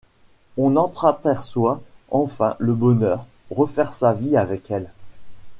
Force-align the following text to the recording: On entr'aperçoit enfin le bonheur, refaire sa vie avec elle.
On 0.57 0.77
entr'aperçoit 0.77 1.79
enfin 2.09 2.55
le 2.57 2.73
bonheur, 2.73 3.27
refaire 3.51 3.93
sa 3.93 4.13
vie 4.13 4.35
avec 4.35 4.71
elle. 4.71 4.89